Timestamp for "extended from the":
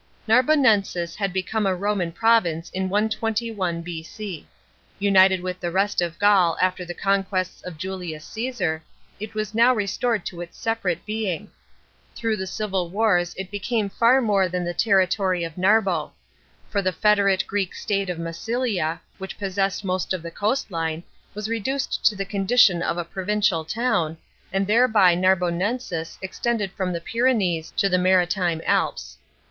26.23-27.01